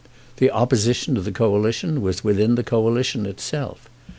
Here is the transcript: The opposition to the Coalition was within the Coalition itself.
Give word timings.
The 0.37 0.49
opposition 0.49 1.13
to 1.13 1.21
the 1.21 1.31
Coalition 1.31 2.01
was 2.01 2.23
within 2.23 2.55
the 2.55 2.63
Coalition 2.63 3.27
itself. 3.27 3.87